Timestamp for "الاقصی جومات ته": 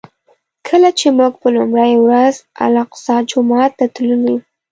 2.65-3.85